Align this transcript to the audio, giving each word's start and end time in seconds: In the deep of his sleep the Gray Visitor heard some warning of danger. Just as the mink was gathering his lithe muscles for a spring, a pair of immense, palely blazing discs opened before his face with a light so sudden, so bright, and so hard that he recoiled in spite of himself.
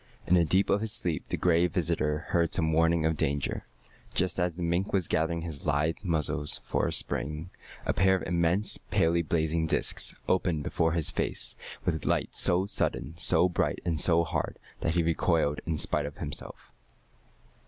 In 0.25 0.33
the 0.33 0.43
deep 0.43 0.71
of 0.71 0.81
his 0.81 0.91
sleep 0.91 1.27
the 1.27 1.37
Gray 1.37 1.67
Visitor 1.67 2.25
heard 2.29 2.55
some 2.55 2.73
warning 2.73 3.05
of 3.05 3.15
danger. 3.15 3.67
Just 4.15 4.39
as 4.39 4.55
the 4.55 4.63
mink 4.63 4.91
was 4.93 5.07
gathering 5.07 5.41
his 5.41 5.67
lithe 5.67 5.97
muscles 6.01 6.59
for 6.63 6.87
a 6.87 6.91
spring, 6.91 7.51
a 7.85 7.93
pair 7.93 8.15
of 8.15 8.23
immense, 8.23 8.79
palely 8.79 9.21
blazing 9.21 9.67
discs 9.67 10.15
opened 10.27 10.63
before 10.63 10.93
his 10.93 11.11
face 11.11 11.55
with 11.85 12.03
a 12.03 12.07
light 12.09 12.33
so 12.33 12.65
sudden, 12.65 13.13
so 13.15 13.47
bright, 13.47 13.77
and 13.85 14.01
so 14.01 14.23
hard 14.23 14.57
that 14.79 14.95
he 14.95 15.03
recoiled 15.03 15.61
in 15.67 15.77
spite 15.77 16.07
of 16.07 16.17
himself. 16.17 16.71